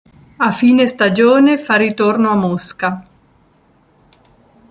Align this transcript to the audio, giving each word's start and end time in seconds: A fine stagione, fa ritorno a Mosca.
A 0.39 0.49
fine 0.51 0.87
stagione, 0.87 1.59
fa 1.59 1.75
ritorno 1.75 2.31
a 2.31 2.35
Mosca. 2.35 3.07